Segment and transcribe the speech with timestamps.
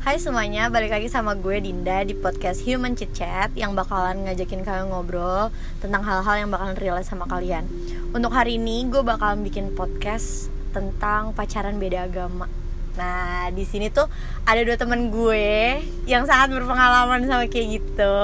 [0.00, 4.64] Hai semuanya, balik lagi sama gue Dinda di podcast Human Chit Chat yang bakalan ngajakin
[4.64, 7.68] kalian ngobrol tentang hal-hal yang bakalan relate sama kalian.
[8.16, 12.48] Untuk hari ini gue bakalan bikin podcast tentang pacaran beda agama.
[12.96, 14.08] Nah, di sini tuh
[14.48, 18.16] ada dua temen gue yang sangat berpengalaman sama kayak gitu.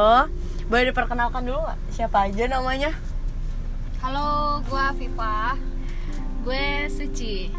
[0.73, 1.77] Boleh diperkenalkan dulu gak?
[1.93, 2.97] Siapa aja namanya?
[4.01, 5.61] Halo, gue Viva.
[6.41, 7.53] Gue Suci.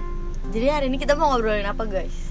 [0.49, 2.26] Jadi hari ini kita mau ngobrolin apa guys?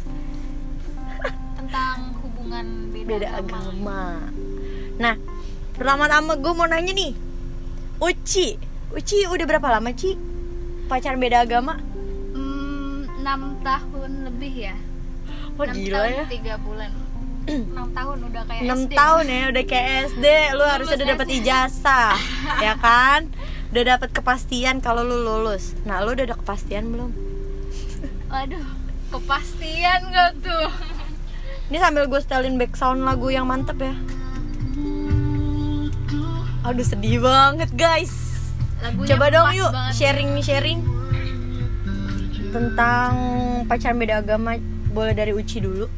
[3.07, 4.19] Beda, agama.
[4.99, 5.15] Nah,
[5.79, 7.13] pertama-tama gue mau nanya nih,
[8.03, 8.59] Uci,
[8.93, 10.19] Uci udah berapa lama Ci
[10.87, 11.81] pacaran beda agama?
[12.37, 14.77] Hmm, 6 tahun lebih ya.
[15.57, 16.25] Wah 6 gila tahun, ya.
[16.59, 16.91] 3 bulan.
[17.73, 18.93] 6 tahun udah kayak 6 SD.
[18.95, 22.15] tahun ya udah kayak SD, lu harus Lulus udah dapat ijazah,
[22.67, 23.21] ya kan?
[23.75, 25.75] Udah dapat kepastian kalau lu lulus.
[25.83, 27.11] Nah, lu udah ada kepastian belum?
[28.31, 28.67] Waduh,
[29.11, 30.69] kepastian gak tuh?
[31.67, 33.95] Ini sambil gue setelin background lagu yang mantep ya.
[36.63, 38.15] Aduh sedih banget guys.
[38.79, 40.81] Lagunya Coba dong yuk sharing nih sharing
[42.55, 43.13] tentang
[43.67, 44.55] pacaran beda agama.
[44.95, 45.91] Boleh dari Uci dulu.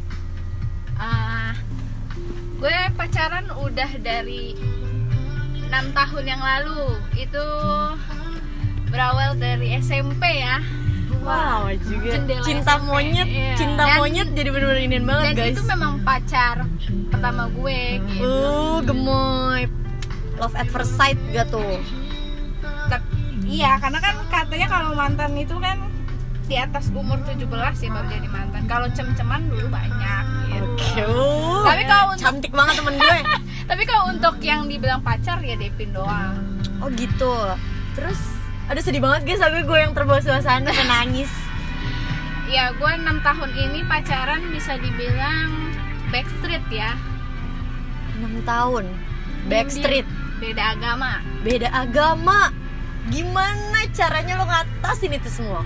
[0.96, 1.52] Ah,
[2.58, 4.56] gue pacaran udah dari
[5.68, 6.96] 6 tahun yang lalu.
[7.12, 7.44] Itu
[8.88, 10.64] berawal dari SMP ya.
[11.20, 12.08] Wow juga.
[12.10, 13.54] Jendela Cinta SMP, monyet, iya.
[13.54, 15.52] cinta Dan- monyet jadi bener-bener inian banget Dan guys.
[15.52, 16.56] itu memang pacar
[17.08, 18.24] pertama gue gitu.
[18.24, 19.60] Uh, gemoy.
[20.36, 21.82] Love at first sight gak tuh?
[22.88, 23.10] Tep-
[23.44, 25.82] iya, karena kan katanya kalau mantan itu kan
[26.44, 27.44] di atas umur 17
[27.76, 28.62] ya baru jadi mantan.
[28.64, 30.64] Kalau cem-ceman dulu banyak gitu.
[30.64, 31.02] Oke.
[31.02, 33.18] uh, Tapi kalau untuk- cantik banget temen gue.
[33.68, 36.40] Tapi kalau untuk yang dibilang pacar ya Devin doang.
[36.78, 37.34] Oh gitu.
[37.92, 38.16] Terus
[38.68, 41.32] Aduh sedih banget guys, tapi gue yang terbawa suasana dan nangis
[42.48, 45.72] Ya, gue 6 tahun ini pacaran bisa dibilang
[46.08, 46.96] backstreet ya.
[48.20, 48.84] 6 tahun
[49.48, 50.08] Backstreet
[50.40, 51.20] Beda agama.
[51.44, 52.52] Beda agama
[53.08, 55.64] Gimana caranya lo ngatasin itu semua?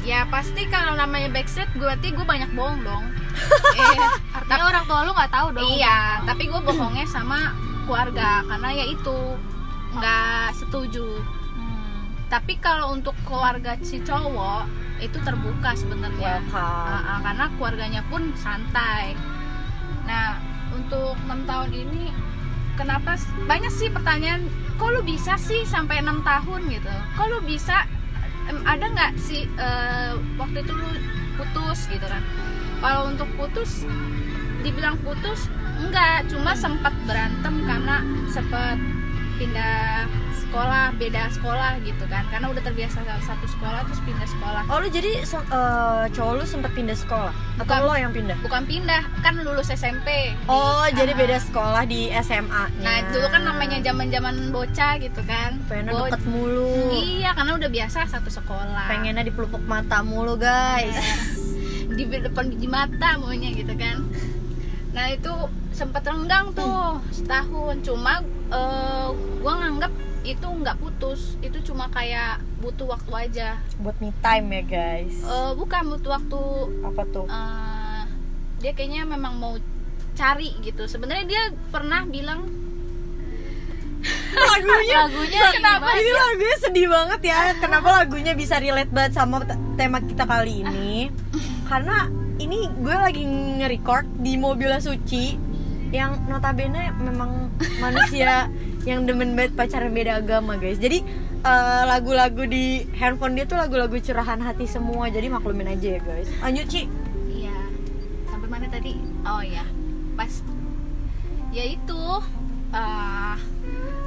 [0.00, 3.04] Ya pasti kalau namanya backstreet berarti gue banyak bohong dong.
[3.76, 4.00] eh,
[4.32, 5.66] Artinya orang tua lu nggak tahu dong.
[5.76, 7.52] Iya, tapi gue bohongnya sama
[7.84, 9.18] keluarga karena ya itu
[9.92, 11.20] nggak setuju.
[12.26, 12.30] Hmm.
[12.34, 14.66] Tapi kalau untuk keluarga si cowok
[14.98, 16.42] itu terbuka sebenarnya.
[16.50, 19.14] Ah, karena keluarganya pun santai.
[20.06, 20.38] Nah,
[20.74, 22.10] untuk 6 tahun ini
[22.74, 23.16] kenapa
[23.46, 26.60] banyak sih pertanyaan kok lu bisa sih sampai 6 tahun?
[26.70, 26.92] gitu.
[27.14, 27.86] Kok lu bisa?
[28.46, 30.90] Ada nggak sih eh, waktu itu lu
[31.38, 31.86] putus?
[31.90, 32.22] gitu kan.
[32.82, 33.86] Kalau untuk putus
[34.66, 35.46] dibilang putus
[35.78, 36.26] enggak.
[36.26, 38.78] Cuma sempat berantem karena sempat
[39.36, 40.04] pindah
[40.38, 42.24] sekolah beda sekolah gitu kan.
[42.26, 44.62] Karena udah terbiasa satu sekolah terus pindah sekolah.
[44.66, 47.32] Oh lu jadi se- eh, cowok lu sempat pindah sekolah?
[47.56, 47.80] Atau Bukan.
[47.82, 48.36] lo yang pindah?
[48.38, 51.18] bukan pindah kan lulus SMP Oh Di- jadi ah.
[51.18, 55.56] beda sekolah di SMA nah dulu kan namanya zaman zaman bocah gitu kan.
[55.66, 56.72] Pengennya Bo- deket mulu.
[56.90, 58.86] Iya karena udah biasa satu sekolah.
[58.86, 60.96] Pengennya dipelupuk mata mulu guys.
[61.86, 64.04] Di depan biji mata maunya gitu kan
[64.96, 65.28] nah itu
[65.70, 67.84] sempat renggang tuh setahun.
[67.84, 69.08] Cuma eh,
[69.38, 69.92] gua nganggap
[70.24, 71.36] itu nggak putus.
[71.38, 73.48] Itu cuma kayak butuh waktu aja.
[73.76, 75.14] Buat me time ya guys?
[75.20, 76.40] Eh, bukan butuh waktu.
[76.82, 77.26] Apa tuh?
[77.28, 78.02] eh,
[78.56, 79.54] dia kayaknya memang mau
[80.16, 80.88] cari gitu.
[80.88, 82.48] Sebenarnya dia pernah bilang
[84.48, 84.96] lagunya?
[85.04, 87.38] Lagunya kenapa ini lagunya sedih banget ya.
[87.60, 91.12] Kenapa lagunya bisa relate banget sama te- tema kita kali ini?
[91.70, 92.08] Karena
[92.46, 95.34] ini gue lagi nge-record di mobilnya Suci
[95.90, 97.50] yang notabene memang
[97.84, 98.46] manusia
[98.86, 101.02] yang demen banget pacaran beda agama guys jadi
[101.42, 106.30] eh, lagu-lagu di handphone dia tuh lagu-lagu curahan hati semua jadi maklumin aja ya guys
[106.42, 106.86] lanjut Ci
[107.36, 107.58] Iya.
[108.32, 108.96] Sampai mana tadi?
[109.28, 109.62] Oh ya.
[110.16, 110.40] Pas
[111.52, 112.02] ya itu
[112.72, 113.36] eh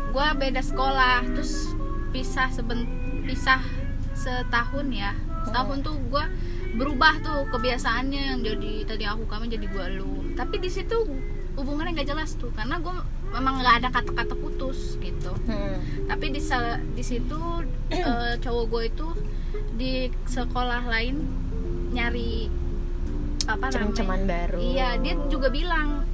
[0.09, 1.71] gua beda sekolah terus
[2.09, 2.89] pisah seben
[3.23, 3.61] pisah
[4.17, 5.13] setahun ya.
[5.45, 6.25] Setahun tuh gua
[6.77, 10.35] berubah tuh kebiasaannya yang jadi tadi aku kamu jadi gua lu.
[10.37, 10.97] Tapi di situ
[11.57, 15.31] hubungannya nggak jelas tuh karena gua memang nggak ada kata-kata putus gitu
[16.09, 16.41] tapi di
[16.97, 17.41] di situ
[17.93, 19.07] eh, cowok gue itu
[19.77, 19.93] di
[20.25, 21.15] sekolah lain
[21.93, 22.49] nyari
[23.49, 24.25] apa namanya?
[24.29, 24.57] baru.
[24.61, 26.05] iya dia juga bilang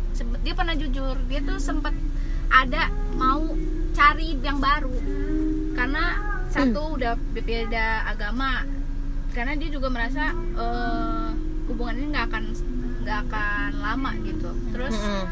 [0.43, 1.91] dia pernah jujur dia tuh sempat
[2.47, 2.87] ada
[3.19, 3.43] mau
[3.91, 4.95] cari yang baru
[5.75, 6.03] karena
[6.47, 8.63] satu udah beda agama
[9.35, 11.29] karena dia juga merasa eh,
[11.67, 12.43] hubungan ini nggak akan
[13.03, 14.49] nggak akan lama gitu.
[14.71, 15.25] Terus Mm-mm.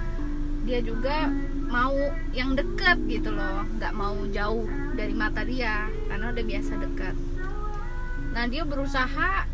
[0.67, 1.31] dia juga
[1.71, 1.95] mau
[2.35, 7.15] yang deket gitu loh nggak mau jauh dari mata dia karena udah biasa deket.
[8.35, 9.47] Nah dia berusaha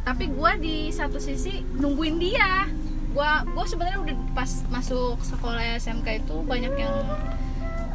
[0.00, 2.64] tapi gue di satu sisi nungguin dia.
[3.10, 6.94] Gua gua sebenarnya udah pas masuk sekolah SMK itu banyak yang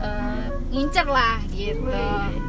[0.02, 1.88] eh, ngincer lah gitu.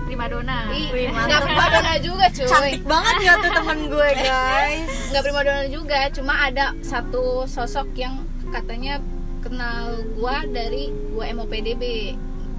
[0.07, 1.43] Primadona Ih, Wih, nggak mantap.
[1.47, 2.47] primadona juga cuy.
[2.47, 4.91] Cantik banget gak tuh temen gue guys.
[5.11, 8.23] Nggak primadona juga cuma ada satu sosok yang
[8.55, 9.03] katanya
[9.43, 12.15] kenal gua dari gua MOPDB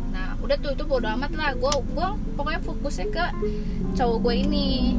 [0.07, 1.51] nah udah tuh itu bodo amat lah.
[1.56, 3.25] Gua gua pokoknya fokusnya ke
[3.95, 4.95] cowok gue ini.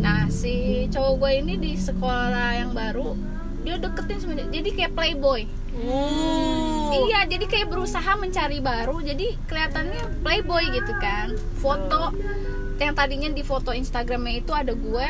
[0.00, 3.16] Nah si cowok gue ini di sekolah yang baru
[3.64, 5.44] dia deketin sama dia jadi kayak playboy.
[5.76, 6.75] Uh.
[6.92, 11.34] Iya jadi kayak berusaha mencari baru jadi kelihatannya playboy gitu kan.
[11.58, 12.12] Foto
[12.76, 15.08] yang tadinya di foto Instagramnya itu ada gue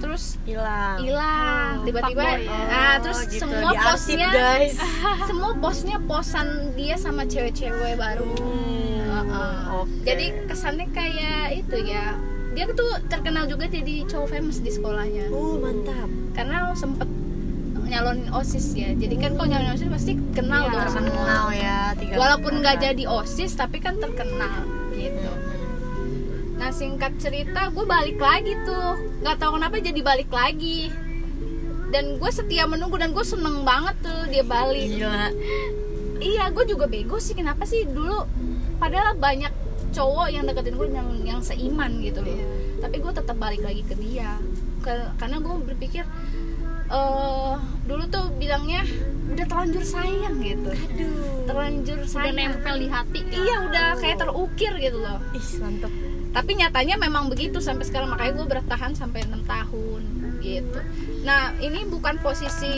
[0.00, 0.98] terus hilang.
[0.98, 1.72] hilang.
[1.78, 2.58] Oh, tiba-tiba ya.
[2.66, 3.42] nah terus Oh, gitu.
[3.46, 4.74] semua postnya guys.
[5.28, 8.32] semua postnya posan dia sama cewek-cewek baru.
[8.34, 9.30] Hmm,
[9.84, 10.02] oke.
[10.02, 12.18] jadi kesannya kayak itu ya.
[12.52, 15.30] Dia tuh terkenal juga jadi cowok famous di sekolahnya.
[15.30, 16.08] Uh mantap.
[16.34, 17.08] Karena sempet
[17.92, 18.88] nyalonin osis ya.
[18.92, 22.86] Jadi kan kalau nyalonin osis pasti kenal Iya, dong terkenal ya tiga walaupun nggak bulan.
[22.88, 25.28] jadi osis tapi kan terkenal gitu.
[25.28, 26.56] Hmm.
[26.56, 28.96] nah singkat cerita gue balik lagi tuh.
[29.20, 30.88] Nggak tahu kenapa jadi balik lagi.
[31.92, 34.88] Dan gue setia menunggu dan gue seneng banget tuh dia balik.
[34.88, 35.28] Gila.
[36.18, 37.34] Iya gue juga bego sih.
[37.34, 38.24] Kenapa sih dulu?
[38.80, 39.52] Padahal banyak
[39.92, 42.40] cowok yang deketin gue yang yang seiman gitu loh.
[42.80, 44.40] Tapi gue tetap balik lagi ke dia.
[44.80, 46.02] Ke- karena gue berpikir
[46.92, 47.54] eh
[47.88, 48.84] dulu tuh bilangnya
[49.32, 50.70] udah terlanjur sayang gitu.
[51.48, 52.36] Terlanjur udah sayang.
[52.36, 53.32] nempel di hati kan?
[53.32, 55.18] iya udah kayak terukir gitu loh.
[55.32, 55.92] Ih mantap
[56.32, 60.02] tapi nyatanya memang begitu sampai sekarang makanya gue bertahan sampai enam tahun
[60.40, 60.80] gitu.
[61.22, 62.74] Nah ini bukan posisi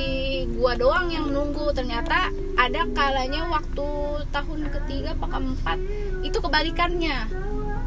[0.52, 2.28] gua doang yang menunggu ternyata
[2.60, 3.88] ada kalanya waktu
[4.28, 5.78] tahun ketiga apa keempat
[6.20, 7.24] itu kebalikannya.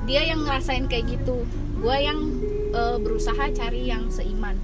[0.10, 1.46] Dia yang ngerasain kayak gitu.
[1.78, 2.18] Gua yang
[2.74, 4.57] eh, berusaha cari yang seiman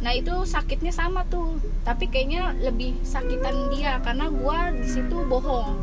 [0.00, 5.76] nah itu sakitnya sama tuh tapi kayaknya lebih sakitan dia karena gua di situ bohong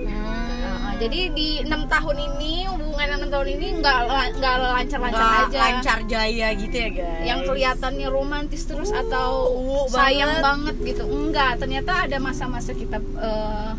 [0.00, 3.98] Nah, jadi di enam tahun ini hubungan enam tahun ini nggak
[4.38, 9.86] nggak lancar-lancar Nggak aja lancar jaya gitu ya guys yang kelihatannya romantis terus atau uh,
[9.90, 10.76] sayang banget.
[10.76, 10.88] banget.
[10.94, 13.70] gitu enggak ternyata ada masa-masa kita eh,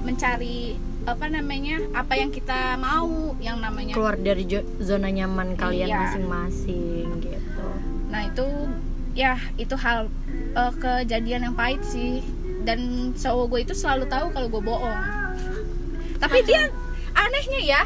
[0.00, 4.44] mencari apa namanya apa yang kita mau yang namanya keluar dari
[4.78, 5.98] zona nyaman kalian Iya.
[6.04, 7.66] masing-masing gitu
[8.08, 8.44] nah itu
[9.18, 10.06] ya itu hal
[10.54, 12.22] eh, kejadian yang pahit sih.
[12.62, 14.98] Dan cowok gue itu selalu tahu kalau gue bohong.
[16.18, 16.70] Tapi dia
[17.12, 17.82] anehnya ya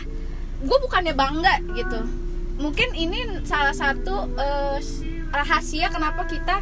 [0.61, 2.01] gue bukannya bangga gitu.
[2.59, 4.29] Mungkin ini salah satu
[4.77, 5.01] s-
[5.31, 6.61] rahasia kenapa kita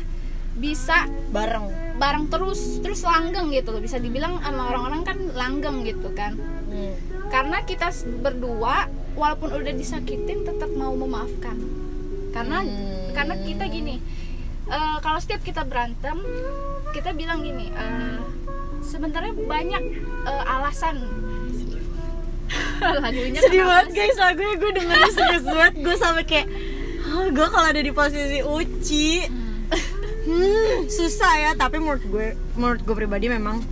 [0.55, 1.93] bisa bareng.
[1.96, 3.81] bareng terus terus langgeng gitu loh.
[3.81, 6.38] Bisa dibilang sama orang-orang kan langgeng gitu kan.
[6.70, 6.94] Hmm.
[7.31, 7.90] karena kita
[8.22, 11.58] berdua walaupun udah disakitin tetap mau memaafkan.
[12.31, 13.11] Karena Hmm.
[13.11, 13.99] karena kita gini
[14.70, 16.17] eh, kalau setiap kita berantem
[16.90, 18.19] kita bilang gini eh,
[18.81, 19.82] sebenarnya banyak
[20.25, 20.96] eh, alasan.
[22.81, 25.75] Lagunya sedih banget guys lagunya gue dengerin serius banget.
[25.87, 26.46] Gue sampai kayak
[27.06, 29.08] "Hah, gue kalau ada di posisi Uci.
[30.20, 33.62] Hmm, susah ya tapi menurut gue menurut gue pribadi memang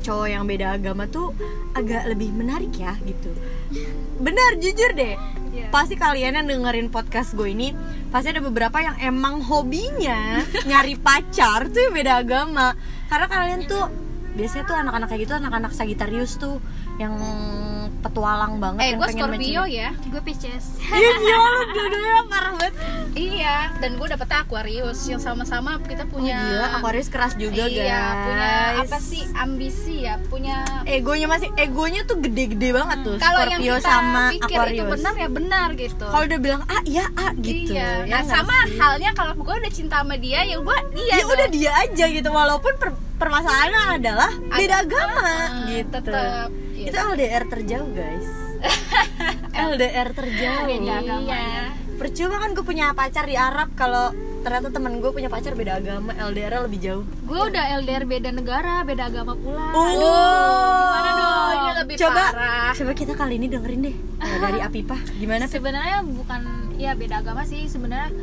[0.00, 1.34] cowok yang beda agama tuh
[1.74, 3.28] agak lebih menarik ya gitu.
[4.22, 5.18] Benar jujur deh
[5.56, 5.72] Iya.
[5.72, 7.72] pasti kalian yang dengerin podcast gue ini
[8.12, 12.76] pasti ada beberapa yang emang hobinya nyari pacar tuh yang beda agama
[13.08, 13.88] karena kalian tuh
[14.36, 16.60] biasanya tuh anak-anak kayak gitu anak-anak Sagittarius tuh
[17.00, 17.16] yang
[18.06, 19.88] petualang banget eh gue pengen Scorpio ya.
[20.04, 20.64] Gue Pisces.
[21.16, 22.72] Iya lu dua-duanya parah banget.
[23.12, 27.82] Iya dan gue dapet Aquarius yang sama-sama kita Oh punya gila Aquarius keras juga iya
[27.82, 28.22] guys.
[28.22, 33.58] punya apa sih ambisi ya punya Egonya masih Egonya tuh gede-gede banget tuh kalau yang
[33.58, 34.76] Scorpio kita sama pikir Aquarius.
[34.76, 36.06] itu benar ya benar gitu.
[36.06, 37.72] Kalau udah bilang A ya A gitu.
[37.72, 38.76] Iya Ya nah nggak sama sih?
[38.76, 42.28] halnya kalau gue udah cinta sama dia ya gue dia Ya udah dia aja gitu
[42.28, 45.88] Walaupun per- permasalahannya adalah Beda Ada- agama Ah, gitu.
[45.90, 46.48] tetep,
[46.86, 46.94] gitu.
[46.94, 48.28] Itu LDR terjauh guys.
[49.74, 50.64] LDR terjauh.
[50.70, 51.34] Beda agama.
[51.34, 51.66] iya.
[51.96, 54.12] Percuma kan gue punya pacar di Arab Kalau
[54.44, 57.04] ternyata temen gue punya pacar beda agama LDR lebih jauh.
[57.26, 59.74] Gue udah LDR beda negara beda agama pula.
[59.74, 61.50] Oh, gimana dong?
[61.56, 62.72] Ini lebih coba, parah.
[62.78, 63.96] Coba kita kali ini dengerin deh.
[63.96, 65.00] Eh, dari Apipah.
[65.18, 66.40] Gimana sebenarnya bukan
[66.78, 67.66] ya beda agama sih.
[67.66, 68.14] Sebenarnya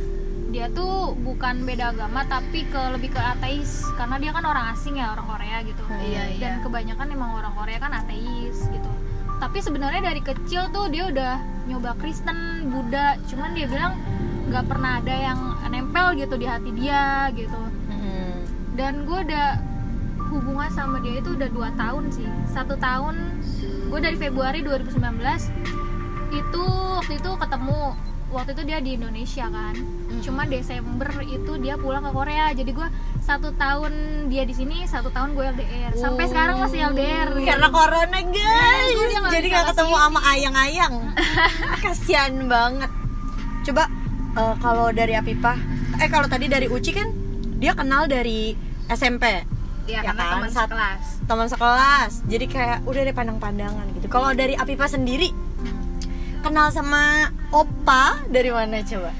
[0.53, 3.89] dia tuh bukan beda agama tapi ke lebih ke ateis.
[3.97, 5.81] Karena dia kan orang asing ya orang Korea gitu.
[5.89, 6.39] Iya, iya.
[6.39, 8.91] dan kebanyakan emang orang Korea kan ateis gitu.
[9.41, 13.17] Tapi sebenarnya dari kecil tuh dia udah nyoba Kristen Buddha.
[13.25, 13.97] Cuman dia bilang
[14.53, 15.39] nggak pernah ada yang
[15.73, 17.57] nempel gitu di hati dia gitu.
[17.89, 18.45] Hmm.
[18.73, 19.57] dan gue udah
[20.33, 22.29] hubungan sama dia itu udah dua tahun sih.
[22.53, 23.41] Satu tahun
[23.89, 25.01] gue dari Februari 2019
[26.33, 26.63] itu
[26.97, 27.93] waktu itu ketemu
[28.33, 29.75] waktu itu dia di Indonesia kan.
[30.19, 32.49] Cuma Desember itu dia pulang ke Korea.
[32.51, 32.87] Jadi gue
[33.21, 33.93] satu tahun
[34.27, 37.45] dia di sini satu tahun gue LDR sampai sekarang masih LDR gitu.
[37.45, 38.91] karena corona guys.
[38.91, 40.93] Gue dia nggak jadi nggak ketemu sama ayang-ayang.
[41.85, 42.91] Kasian banget.
[43.63, 43.83] Coba
[44.33, 45.55] eh, kalau dari Apipah
[46.01, 47.07] eh kalau tadi dari Uci kan
[47.61, 48.57] dia kenal dari
[48.89, 49.43] SMP ya,
[49.85, 51.03] Ya karena kan, teman sekelas.
[51.23, 52.11] teman sekelas.
[52.27, 54.07] Jadi kayak udah ada pandang-pandangan gitu.
[54.07, 55.31] Kalau dari Apipah sendiri
[56.43, 57.03] kenal sama
[57.49, 59.11] Opa dari mana coba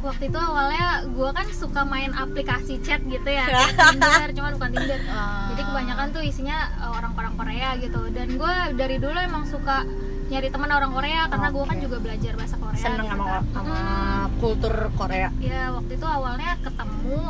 [0.00, 3.44] waktu itu awalnya gue kan suka main aplikasi chat gitu ya
[3.92, 5.52] Tinder cuman bukan Tinder Oh.
[5.52, 9.84] jadi kebanyakan tuh isinya uh, orang-orang Korea gitu dan gue dari dulu emang suka
[10.26, 13.42] nyari teman orang Korea karena gue kan juga belajar bahasa Korea seneng gitu sama, kan.
[13.52, 14.24] sama Hmm.
[14.38, 17.20] kultur Korea ya waktu itu awalnya ketemu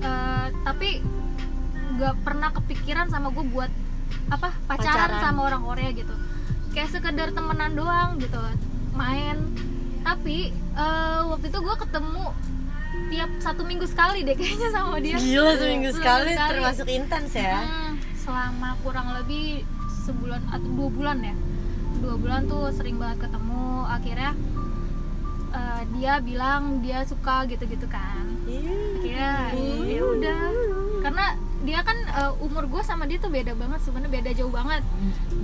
[0.00, 0.88] uh, tapi
[1.94, 3.70] gak pernah kepikiran sama gue buat
[4.28, 5.20] apa pacaran, Pacaran.
[5.20, 6.14] sama orang Korea gitu
[6.70, 8.42] kayak sekedar temenan doang gitu
[8.98, 9.36] main.
[10.02, 12.24] Tapi uh, waktu itu gue ketemu
[13.08, 15.16] tiap satu minggu sekali deh kayaknya sama dia.
[15.16, 16.50] Gila seminggu sekali sekali.
[16.50, 17.62] termasuk intens ya?
[17.62, 19.62] Hmm, selama kurang lebih
[20.02, 21.34] sebulan atau dua bulan ya.
[22.02, 23.86] Dua bulan tuh sering banget ketemu.
[23.86, 24.30] Akhirnya
[25.54, 28.24] uh, dia bilang dia suka gitu-gitu kan.
[28.48, 29.54] Akhirnya
[29.86, 30.42] ya udah.
[31.04, 31.26] Karena
[31.62, 34.82] dia kan uh, umur gue sama dia tuh beda banget sebenarnya beda jauh banget.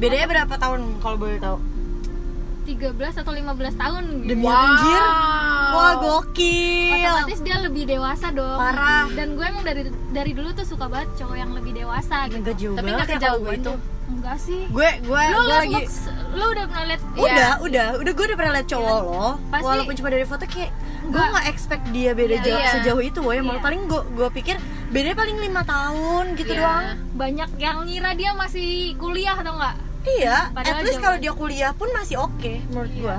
[0.00, 1.73] Bedanya berapa tahun kalau boleh tahu
[2.64, 3.44] 13 atau 15
[3.76, 4.28] tahun gitu.
[4.30, 5.02] Demi anjir.
[5.70, 6.94] Wah gokil.
[6.96, 8.56] Otomatis dia lebih dewasa dong.
[8.56, 9.06] Parah.
[9.10, 12.40] dan gue emang dari dari dulu tuh suka banget cowok yang lebih dewasa gitu.
[12.40, 13.72] Enggak jauh Tapi banget nggak ya kalau gue kejauhan itu
[14.06, 14.60] enggak sih.
[14.68, 15.96] Gue gue lu gue lagi looks,
[16.30, 17.86] lu udah pernah liat udah udah.
[17.96, 19.08] Udah gue udah pernah liat cowok Iya.
[19.10, 21.26] lo Pasti- walaupun cuma dari foto kayak gue Enggak.
[21.30, 22.70] nggak expect dia beda Iya, jauh iya.
[22.74, 23.64] sejauh itu woy malah Iya.
[23.64, 24.56] paling gue gue pikir
[24.86, 26.60] bedanya paling lima tahun gitu Iya.
[26.60, 26.84] doang.
[27.14, 29.74] Banyak yang ngira dia masih kuliah atau enggak
[30.06, 33.00] iya Padahal at least kalau dia kuliah pun masih oke menurut Iya.
[33.00, 33.18] gue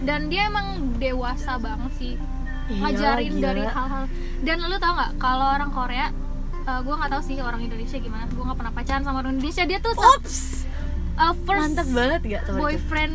[0.00, 0.66] dan dia emang
[0.96, 2.14] dewasa banget sih
[2.66, 3.44] Iya, ngajarin gila.
[3.46, 4.04] dari hal-hal
[4.42, 6.06] dan lu tau nggak kalau orang Korea
[6.62, 9.64] uh, gue nggak tahu sih orang Indonesia gimana gue nggak pernah pacaran sama orang Indonesia
[9.64, 10.68] dia tuh Ups,
[11.16, 13.14] uh, first mantap banget gak teman boyfriend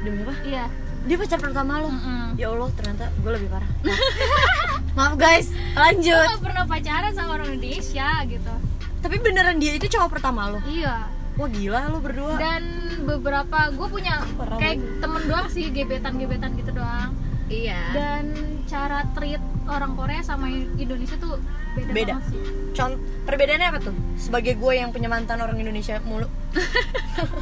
[0.00, 0.34] Demi apa?
[0.44, 0.64] iya
[1.04, 1.90] Dia pacar pertama lo?
[1.90, 2.32] Mm-mm.
[2.34, 3.68] Ya Allah, ternyata gue lebih parah.
[4.96, 6.16] Maaf guys, gue lanjut.
[6.24, 8.54] nggak pernah pacaran sama orang Indonesia gitu
[9.02, 10.64] Tapi beneran dia itu cowok pertama lo?
[10.64, 11.04] iya
[11.34, 12.38] Wah gila lo berdua.
[12.38, 12.62] dan
[13.02, 17.10] beberapa gue punya Parah kayak temen doang sih gebetan-gebetan gitu doang
[17.46, 18.30] iya dan
[18.64, 21.42] cara treat orang Korea sama Indonesia tuh
[21.74, 22.12] beda, Beda.
[22.14, 22.40] banget sih
[22.72, 23.94] Contoh perbedaannya apa tuh?
[24.14, 26.26] Sebagai gue yang punya mantan orang Indonesia mulu.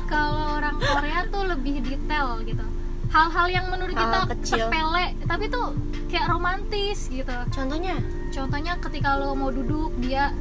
[0.07, 2.65] kalau orang Korea tuh lebih detail gitu
[3.09, 4.67] hal-hal yang menurut Hal-hal kita kecil.
[4.67, 5.77] sepele tapi tuh
[6.09, 10.33] kayak romantis gitu Contohnya contohnya ketika lo mau duduk dia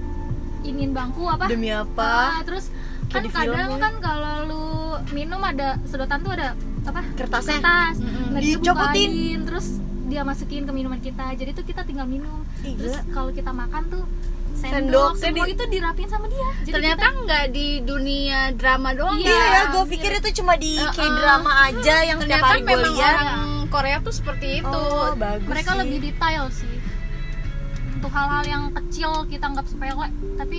[0.62, 2.31] ingin bangku apa demi apa?
[2.31, 2.72] Ah, terus
[3.11, 4.63] kan kadang kan kalau lu
[5.11, 7.59] minum ada sedotan tuh ada apa Kertasnya.
[7.59, 7.95] kertas.
[7.99, 9.11] Nah, dia Dicopotin.
[9.43, 9.67] terus
[10.05, 13.83] dia masukin ke minuman kita jadi tuh kita tinggal minum Ih, terus kalau kita makan
[13.89, 14.03] tuh
[14.51, 19.31] Sendok, sendok, semua itu dirapin sama dia jadi ternyata nggak di dunia drama doang Iya,
[19.31, 19.91] Iya ya, gue gitu.
[19.91, 20.91] pikir itu cuma di Uh-uh.
[20.91, 23.15] kayak drama aja yang setiap ternyata hari gue lihat.
[23.15, 25.79] orang Korea tuh seperti itu Oh, bagus kita, mereka sih.
[25.79, 26.75] lebih detail sih
[27.93, 30.57] untuk hal-hal yang kecil kita anggap sepele tapi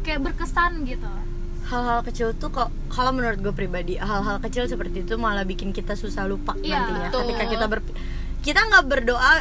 [0.00, 1.10] kayak berkesan gitu
[1.66, 5.92] hal-hal kecil tuh kok kalau menurut gue pribadi hal-hal kecil seperti itu malah bikin kita
[5.92, 7.20] susah lupa Iya, nantinya betul.
[7.26, 7.80] ketika kita ber
[8.40, 9.32] kita nggak berdoa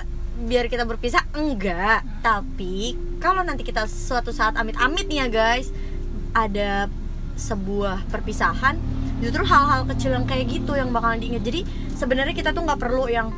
[0.42, 5.70] biar kita berpisah enggak tapi kalau nanti kita suatu saat amit-amit nih ya guys
[6.34, 6.90] ada
[7.36, 8.76] sebuah perpisahan
[9.18, 11.62] justru hal-hal kecil yang kayak gitu yang bakalan diingat jadi
[11.94, 13.32] sebenarnya kita tuh nggak perlu yang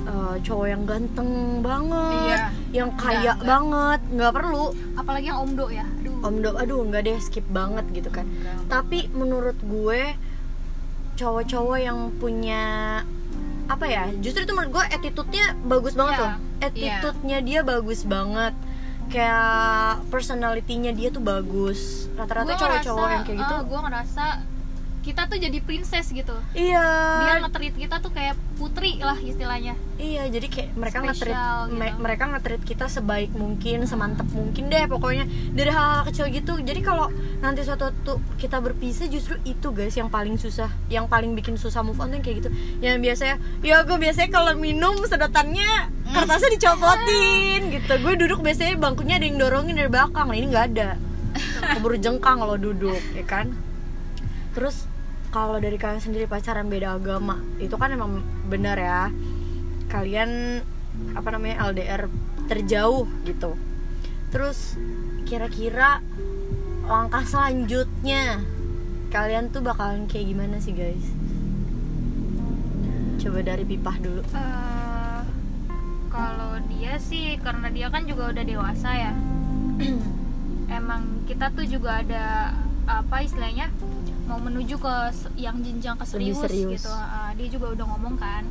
[0.00, 2.46] eh, cowok yang ganteng banget Iya.
[2.76, 3.38] yang kaya Enggak, enggak.
[3.42, 5.86] banget nggak perlu apalagi yang omdo ya
[6.24, 8.24] Om Do, aduh enggak deh skip banget gitu kan.
[8.66, 10.16] Tapi menurut gue
[11.14, 12.64] cowok-cowok yang punya
[13.64, 14.04] apa ya?
[14.18, 16.32] Justru itu menurut gue attitude-nya bagus banget Iya, loh.
[16.60, 18.54] Attitude-nya dia bagus banget.
[19.04, 22.08] Kayak personality-nya dia tuh bagus.
[22.16, 23.54] Rata-rata cowok-cowok yang kayak gitu.
[23.54, 24.24] eh, gua ngerasa
[25.04, 26.88] kita tuh jadi princess gitu iya.
[27.28, 31.78] dia nge-treat kita tuh kayak putri lah istilahnya Iya, jadi kayak mereka nge-treat gitu.
[31.78, 35.22] me- mereka nge-treat kita sebaik mungkin, semantap mungkin deh pokoknya
[35.54, 36.58] dari hal-hal kecil gitu.
[36.58, 41.38] Jadi kalau nanti suatu waktu kita berpisah justru itu guys yang paling susah, yang paling
[41.38, 42.50] bikin susah move on tuh yang kayak gitu.
[42.82, 47.92] Yang biasanya ya gue biasanya kalau minum sedotannya kertasnya dicopotin gitu.
[48.02, 50.26] Gue duduk biasanya bangkunya ada yang dorongin dari belakang.
[50.26, 50.88] Nah, ini nggak ada.
[51.78, 53.54] Keburu jengkang kalau duduk, ya kan?
[54.58, 54.90] Terus
[55.34, 59.10] kalau dari kalian sendiri pacaran beda agama, itu kan emang benar ya.
[59.90, 60.62] Kalian
[61.18, 62.06] apa namanya LDR
[62.46, 63.58] terjauh gitu.
[64.30, 64.78] Terus
[65.26, 65.98] kira-kira
[66.86, 68.46] langkah selanjutnya
[69.10, 71.02] kalian tuh bakalan kayak gimana sih guys?
[73.24, 75.20] coba dari pipah dulu Eh,
[76.12, 79.12] kalau dia sih karena dia kan juga udah dewasa ya
[80.78, 82.52] emang kita tuh juga ada
[82.84, 83.72] apa istilahnya
[84.24, 84.94] mau menuju ke
[85.36, 86.70] yang jenjang ke Lebih serius, serius.
[86.78, 88.44] gitu Ah, dia juga udah ngomong kan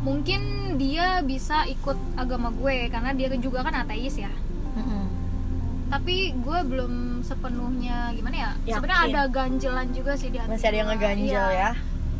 [0.00, 0.40] mungkin
[0.76, 4.28] dia bisa ikut agama gue karena dia juga kan ateis ya
[4.74, 5.04] Mm-mm.
[5.86, 8.74] tapi gue belum sepenuhnya gimana ya Yakin.
[8.74, 11.46] sebenarnya ada ganjelan juga sih di hati masih ada yang ngeganjel Iya.
[11.54, 11.70] ya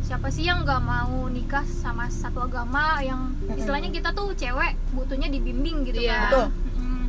[0.01, 5.27] siapa sih yang nggak mau nikah sama satu agama yang istilahnya kita tuh cewek butuhnya
[5.27, 6.13] dibimbing gitu Iya.
[6.15, 6.45] kan Betul.
[6.79, 7.05] Mm-mm.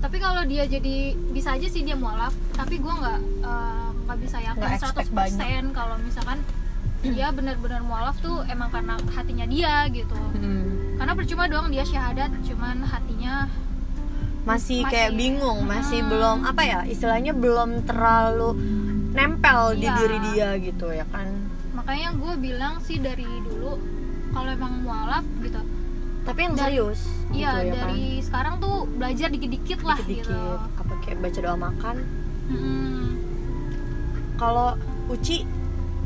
[0.00, 0.96] tapi kalau dia jadi
[1.30, 5.70] bisa aja sih dia mualaf tapi gue nggak eh, nggak bisa yakin Nggak expect banyak.
[5.70, 6.38] 100% kalau misalkan
[7.00, 10.98] dia benar-benar mualaf tuh emang karena hatinya dia gitu Mm.
[10.98, 13.46] karena percuma doang dia syahadat cuman hatinya
[14.42, 16.10] masih, Masih- kayak bingung masih Hmm.
[16.10, 18.50] belum apa ya istilahnya belum terlalu
[19.10, 19.94] nempel di Iya.
[19.96, 21.28] diri dia gitu ya kan
[21.72, 23.78] makanya gue bilang sih dari dulu
[24.30, 25.60] kalau emang mualaf gitu
[26.22, 27.00] tapi yang serius
[27.30, 30.40] Iya gitu ya kan dari sekarang tuh belajar dikit-dikit lah dikit-dikit gitu.
[30.76, 31.96] apa kayak baca doa makan
[32.50, 33.04] Mm-mm.
[34.40, 34.72] Kalau
[35.06, 35.44] Uci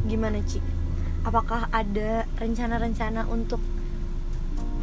[0.05, 0.59] gimana Ci
[1.23, 3.63] apakah ada rencana-rencana untuk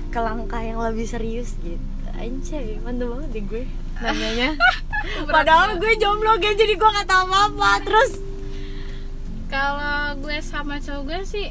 [0.08, 1.78] ke langkah yang lebih serius gitu
[2.14, 3.64] anjay mantep banget deh gue
[3.98, 4.50] nanyanya
[5.36, 8.12] padahal gue jomblo kan jadi gue gak tahu apa-apa terus
[9.48, 11.48] Kalau gue sama cowok gue sih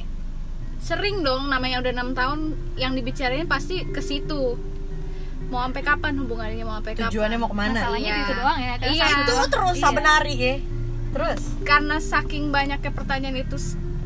[0.80, 2.38] sering dong namanya udah enam tahun
[2.74, 4.56] yang dibicarain pasti ke situ.
[5.46, 7.12] Mau sampai kapan hubungannya mau sampai kapan?
[7.12, 8.18] tujuannya mau ke mana Masalahnya Iya.
[8.18, 8.74] gitu doang ya.
[8.78, 9.06] Karena Iya.
[9.20, 9.82] itu terus Iya.
[9.84, 10.54] saben hari ya
[11.10, 11.40] terus?
[11.66, 13.56] Karena saking banyaknya pertanyaan itu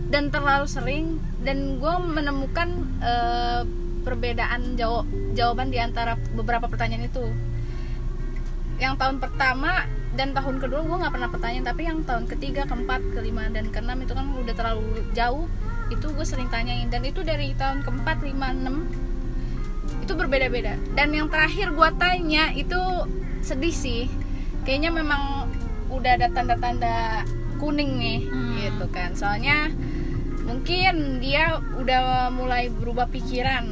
[0.09, 2.69] dan terlalu sering dan gue menemukan
[3.03, 3.63] eh,
[4.05, 7.25] perbedaan jaw- jawaban di antara beberapa pertanyaan itu.
[8.77, 13.01] Yang tahun pertama dan tahun kedua gue nggak pernah pertanyaan tapi yang tahun ketiga, keempat,
[13.17, 15.49] kelima dan keenam itu kan udah terlalu jauh
[15.93, 16.89] itu gue sering tanyain.
[16.89, 18.89] Dan itu dari tahun keempat, lima, enam
[20.05, 20.77] itu berbeda-beda.
[20.97, 22.81] Dan yang terakhir gue tanya itu
[23.45, 24.09] sedih sih.
[24.65, 25.44] Kayaknya memang
[25.95, 27.23] udah ada tanda-tanda
[27.57, 28.55] kuning nih Hmm.
[28.59, 29.13] gitu kan.
[29.13, 29.71] Soalnya
[30.41, 33.65] mungkin dia udah mulai berubah pikiran.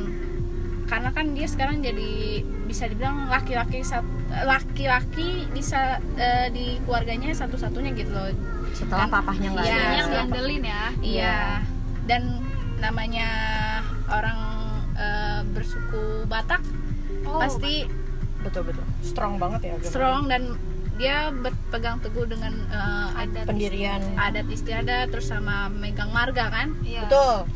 [0.87, 3.81] Karena kan dia sekarang jadi bisa dibilang laki-laki
[4.43, 8.29] laki-laki bisa eh, di keluarganya satu-satunya gitu loh.
[8.73, 10.85] Setelah Kan- papahnya nggak Iya, ada yang diandelin ya.
[11.03, 11.37] Iya.
[12.03, 12.23] Dan
[12.79, 13.29] namanya
[14.09, 14.39] orang
[14.95, 16.61] eh, bersuku Batak
[17.23, 17.87] Oh, pasti
[18.43, 18.83] betul betul.
[19.01, 20.59] Strong banget ya strong dan
[21.01, 26.77] dia berpegang teguh dengan eh, Adat pendirian adat istiadat terus sama megang marga kan.
[26.85, 27.09] Iya.
[27.09, 27.49] betul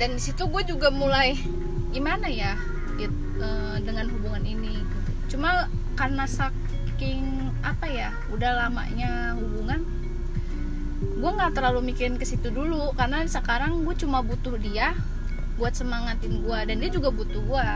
[0.00, 1.36] Dan di situ gue juga mulai
[1.92, 2.56] gimana ya
[2.96, 4.80] gitu, eh, dengan hubungan ini.
[4.82, 5.36] gitu.
[5.36, 9.86] Cuma karena saking apa ya udah lamanya hubungan
[11.02, 14.94] gue nggak terlalu mikirin ke situ dulu karena sekarang gue cuma butuh dia
[15.58, 17.68] buat semangatin gue dan dia juga butuh gue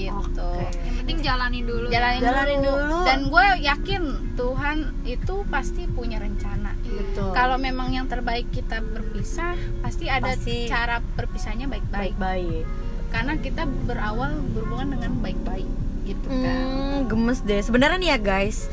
[0.00, 0.70] gitu Oke.
[0.78, 1.86] Yang penting jalanin dulu.
[1.88, 2.78] jalanin, Jalanin dulu.
[2.78, 2.98] dulu.
[3.02, 4.02] dan gue yakin
[4.34, 10.66] Tuhan itu pasti punya rencana betul kalau memang yang terbaik kita berpisah pasti ada Pasti.
[10.66, 12.64] cara berpisahnya baik-baik baik-baik
[13.08, 15.68] karena kita berawal berhubungan dengan baik-baik
[16.04, 17.58] gitu kan Hmm, gemes deh.
[17.58, 18.68] Sebenarnya nih ya guys,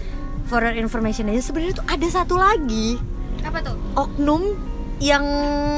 [0.45, 2.95] for your information aja sebenarnya tuh ada satu lagi
[3.41, 3.75] Apa tuh?
[3.93, 4.55] oknum
[4.97, 5.23] yang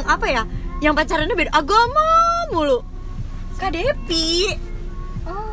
[0.04, 0.44] apa ya?
[0.80, 2.06] Yang pacarannya beda agama
[2.48, 2.86] mulu.
[3.58, 4.54] Kak Depi.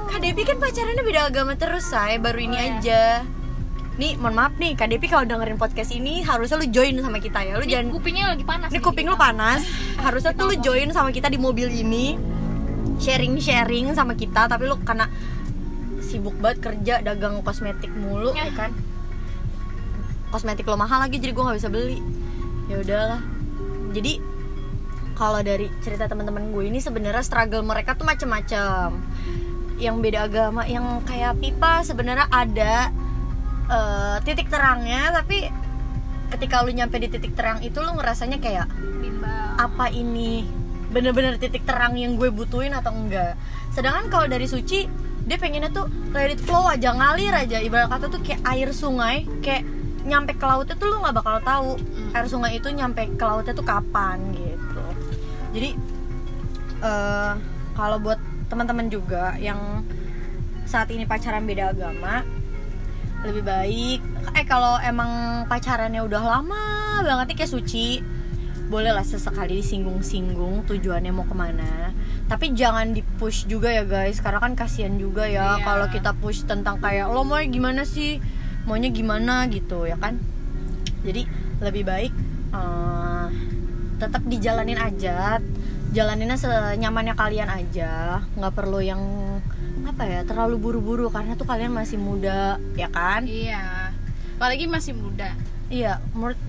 [0.04, 2.16] Kak Depi kan pacarannya beda agama terus, say.
[2.16, 2.70] Baru ini Oh, ya.
[2.74, 3.02] aja.
[3.94, 7.40] Nih, mohon maaf nih, Kak Depi kalau dengerin podcast ini harusnya lu join sama kita
[7.40, 7.54] ya.
[7.54, 8.68] Lu Ini jangan kupingnya lagi panas.
[8.68, 8.80] nih.
[8.80, 9.62] kuping lu panas.
[9.96, 12.18] Harusnya tuh lu join sama kita di mobil ini.
[12.96, 15.06] Sharing-sharing sama kita, tapi lu karena
[16.00, 18.52] sibuk banget kerja dagang kosmetik mulu ya Ya.
[18.52, 18.70] kan.
[20.28, 21.98] Kosmetik lo mahal lagi jadi gua nggak bisa beli.
[22.66, 23.22] Ya udahlah.
[23.90, 24.18] Jadi
[25.14, 28.98] kalau dari cerita teman-teman gue ini sebenarnya struggle mereka tuh macem-macem
[29.78, 32.94] yang beda agama yang kayak pipa sebenarnya ada
[33.68, 35.50] eh, titik terangnya tapi
[36.34, 38.66] ketika lu nyampe di titik terang itu lu ngerasanya kayak
[38.98, 39.54] Bimbang.
[39.54, 40.42] apa ini?
[40.90, 43.38] Bener-bener titik terang yang gue butuhin atau enggak?
[43.70, 44.86] Sedangkan kalau dari suci
[45.24, 47.62] dia pengennya tuh let it flow aja ngalir aja.
[47.62, 49.62] Ibarat kata tuh kayak air sungai kayak
[50.04, 51.70] nyampe ke lautnya tuh lu nggak bakal tahu
[52.12, 54.84] air sungai itu nyampe ke lautnya tuh kapan gitu.
[55.54, 55.70] Jadi
[56.84, 57.32] eh
[57.74, 59.84] kalau buat teman-teman juga yang
[60.64, 62.24] saat ini pacaran beda agama
[63.24, 64.00] lebih baik
[64.36, 66.64] eh kalau emang pacarannya udah lama
[67.00, 67.86] banget nih kayak suci
[68.64, 71.92] bolehlah sesekali disinggung-singgung tujuannya mau ke mana.
[72.24, 74.24] Tapi jangan di push juga ya guys.
[74.24, 75.64] Karena kan kasihan juga ya Iya.
[75.68, 78.24] kalau kita push tentang kayak lo mau gimana sih?
[78.64, 79.44] Maunya gimana?
[79.52, 80.16] gitu ya kan?
[81.04, 81.28] Jadi
[81.60, 82.12] lebih baik
[82.56, 83.26] eh,
[84.00, 85.38] tetap dijalanin aja
[85.94, 88.20] jalaninnya senyamannya kalian aja.
[88.34, 89.00] Nggak perlu yang
[89.86, 91.06] apa ya terlalu buru-buru.
[91.08, 93.22] Karena tuh kalian masih muda ya kan?
[93.24, 93.94] Iya.
[94.36, 95.30] Apalagi masih muda.
[95.72, 96.02] Iya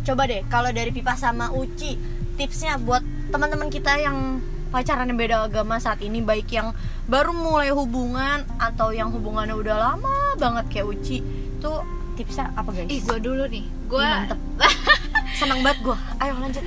[0.04, 1.96] coba deh kalau dari Pipa sama Uci
[2.36, 6.76] tipsnya buat teman-teman kita yang pacaran yang beda agama saat ini baik yang
[7.08, 11.24] baru mulai hubungan atau yang hubungannya udah lama banget kayak Uci
[11.64, 11.80] tuh
[12.20, 12.92] tipsnya apa guys?
[12.92, 13.64] ih gue dulu nih.
[13.64, 14.40] Ih, gue mantep.
[15.40, 16.66] Senang banget gue ayo lanjut.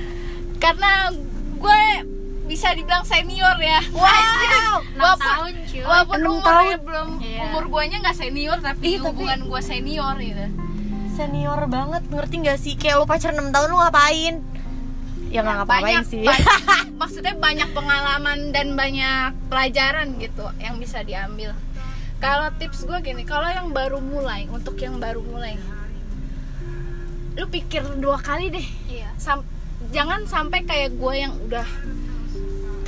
[0.57, 0.91] Karena
[1.61, 1.81] gue
[2.49, 3.77] bisa dibilang senior ya.
[3.93, 4.81] Wow.
[4.91, 5.81] walaupun tahun cuy.
[5.81, 6.79] walaupun umurnya tahun.
[6.81, 7.41] belum Iya.
[7.45, 10.45] umur guanya nggak senior tapi Ih, tapi- hubungan gue senior gitu.
[11.13, 12.03] Senior banget.
[12.07, 12.73] Ngerti gak sih?
[12.73, 14.35] Kayak lu pacaran 6 tahun lu ngapain?
[15.29, 16.23] Ya nggak ngapain banyak, sih.
[16.23, 16.57] banyak-
[17.01, 21.53] maksudnya banyak pengalaman dan banyak pelajaran gitu yang bisa diambil.
[22.17, 25.53] Kalau tips gue gini kalau yang baru mulai untuk yang baru mulai
[27.35, 28.67] lu pikir dua kali deh.
[28.89, 29.07] Iya.
[29.15, 29.47] Sam-
[29.91, 31.63] jangan sampai kayak gue yang udah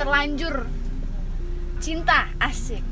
[0.02, 0.56] terlanjur.
[1.78, 2.82] Cinta asik.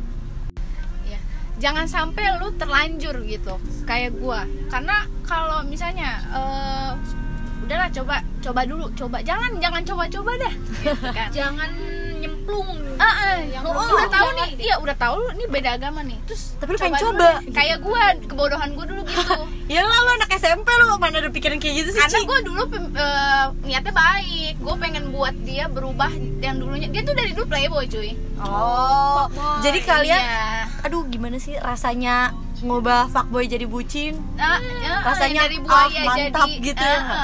[1.06, 1.18] Ya
[1.60, 4.40] jangan sampai lu terlanjur gitu kayak gue
[4.72, 6.90] karena kalau misalnya eh,
[7.66, 8.86] udahlah coba coba dulu.
[8.96, 11.28] Coba jangan jangan coba-coba dah gitu kan.
[11.38, 11.70] Jangan
[12.52, 16.18] nyemplung Ah, ah, yang Oh, udah tahu nih, iya udah tahu nih beda agama nih.
[16.26, 17.28] Terus Tapi lu pengen coba.
[17.48, 19.36] Kayak gue, kebodohan gue dulu gitu.
[19.72, 22.62] ya lah lu anak SMP lu mana ada pikiran kayak gitu sih Karena gue dulu
[22.92, 26.10] eh, niatnya baik, gue pengen buat dia berubah
[26.40, 28.12] yang dulunya dia tuh dari dulu playboy cuy.
[28.40, 29.28] oh
[29.60, 30.48] jadi kalian Iya.
[30.82, 36.48] aduh gimana sih rasanya ngubah fuckboy jadi bucin Ah, ya, Rasanya, dari buaya ah, mantap
[36.48, 37.16] jadi gitu ah, ya.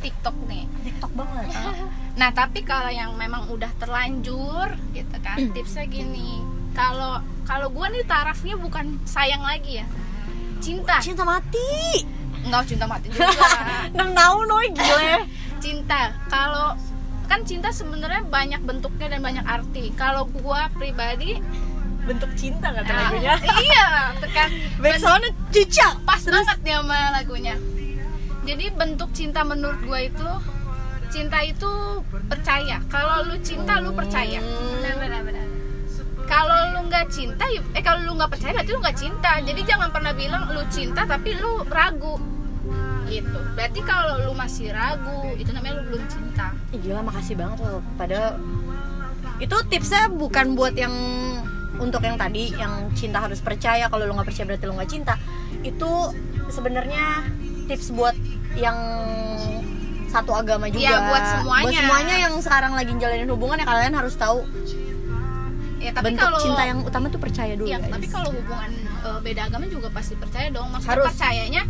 [0.00, 0.64] TikTok nih.
[0.82, 1.44] tiktok banget
[2.12, 6.44] Nah tapi kalau yang memang udah terlanjur gitu kan tipsnya gini.
[6.72, 9.86] Kalau kalau gue nih tarafnya bukan sayang lagi ya.
[10.60, 11.00] Cinta.
[11.00, 12.04] Cinta mati.
[12.44, 13.32] Nggak cinta mati juga.
[13.96, 15.24] Nang tahu noy gile
[15.64, 16.12] cinta.
[16.28, 16.76] Kalau
[17.30, 19.88] kan cinta sebenarnya banyak bentuknya dan banyak arti.
[19.96, 21.40] Kalau gua pribadi
[22.02, 23.34] bentuk cinta kata ah, lagunya.
[23.66, 23.86] iya
[24.18, 24.50] tekan
[24.82, 27.54] backsoundnya cica pas banget nih sama lagunya.
[28.42, 30.28] Jadi bentuk cinta menurut gua itu
[31.12, 32.80] cinta itu percaya.
[32.88, 34.40] Kalau lu cinta lu percaya.
[36.24, 39.32] Kalau lu nggak cinta eh kalau lu nggak percaya berarti lu nggak cinta.
[39.44, 42.16] Jadi jangan pernah bilang lu cinta tapi lu ragu.
[43.12, 43.38] Gitu.
[43.52, 46.56] Berarti kalau lu masih ragu itu namanya lu belum cinta.
[46.72, 47.84] Gila makasih banget loh.
[48.00, 48.40] Pada
[49.36, 50.94] itu tipsnya bukan buat yang
[51.76, 53.92] untuk yang tadi yang cinta harus percaya.
[53.92, 55.14] Kalau lu nggak percaya berarti lu nggak cinta.
[55.60, 56.16] Itu
[56.48, 57.28] sebenarnya
[57.68, 58.16] tips buat
[58.56, 58.76] yang
[60.12, 61.64] satu agama juga Iya, buat semuanya.
[61.64, 64.44] buat semuanya yang sekarang lagi jalanin hubungan ya kalian harus tahu
[65.80, 67.90] ya tapi bentuk kalau cinta yang utama tuh percaya dulu Iya, guys.
[67.90, 68.70] tapi kalau hubungan
[69.02, 70.68] eh, beda agama juga pasti percaya dong.
[70.70, 71.06] Maksudnya Harus.
[71.10, 71.62] percayanya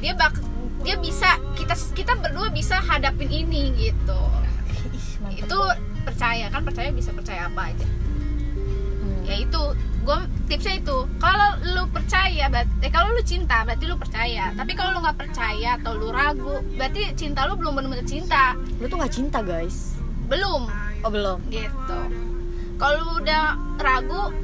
[0.00, 0.34] dia bak
[0.80, 4.20] dia bisa kita kita berdua bisa hadapin ini gitu.
[5.28, 5.58] Ih, Itu
[6.00, 7.84] percaya kan percaya bisa percaya apa aja.
[7.84, 9.20] Hmm.
[9.28, 9.62] Ya itu
[10.00, 10.18] gue
[10.50, 14.50] tipsnya itu kalau lu percaya berarti eh, kalau lu cinta berarti lu percaya.
[14.58, 18.58] Tapi kalau lu nggak percaya atau lu ragu berarti cinta lu belum benar-benar cinta.
[18.82, 19.94] Lu tuh nggak cinta guys.
[20.26, 20.66] Belum.
[21.06, 21.38] Oh belum.
[21.54, 21.98] Gitu.
[22.82, 24.34] Kalau lu udah ragu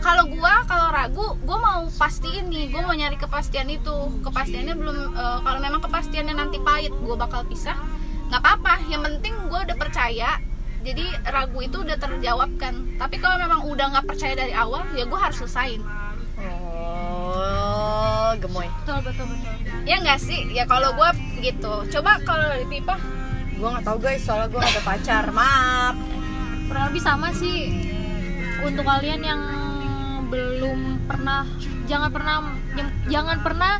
[0.00, 4.22] kalau gua kalau ragu gua mau pastiin nih gua mau nyari kepastian itu.
[4.22, 7.74] Kepastiannya belum eh, kalau memang kepastiannya nanti pahit gua bakal pisah
[8.30, 8.86] nggak apa-apa.
[8.86, 10.38] Yang penting gua udah percaya
[10.80, 15.28] jadi ragu itu udah terjawabkan tapi kalau memang udah nggak percaya dari awal ya gua
[15.28, 15.80] harus selesain.
[16.40, 18.68] Oh gemoy.
[18.82, 19.52] Betul betul betul.
[19.84, 20.40] Ya nggak sih?
[20.52, 21.84] Ya kalau gua gitu.
[21.92, 22.96] Coba kalau dari pipa?
[23.60, 24.24] Gue nggak tahu guys.
[24.24, 25.24] Soalnya gue gak ada pacar.
[25.36, 25.94] Maaf.
[26.64, 27.60] Kurang lebih sama sih.
[28.64, 29.40] Untuk kalian yang
[30.32, 31.44] belum pernah
[31.90, 32.36] jangan pernah
[33.10, 33.72] jangan pernah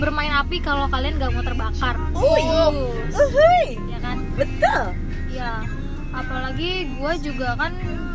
[0.00, 1.94] bermain api kalau kalian gak mau terbakar.
[2.18, 3.78] Oh, uhuy.
[3.94, 4.18] ya kan?
[4.34, 4.84] Betul.
[5.30, 5.62] Ya
[6.12, 7.72] apalagi gue juga kan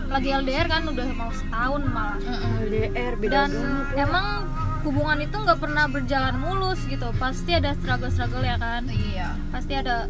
[0.09, 2.19] lagi LDR kan udah mau setahun malah.
[2.65, 3.97] LDR beda dan agama.
[3.97, 4.27] emang
[4.83, 7.09] hubungan itu nggak pernah berjalan mulus gitu.
[7.17, 8.85] Pasti ada struggle-struggle ya kan?
[8.89, 9.33] Iya.
[9.49, 10.05] Pasti ada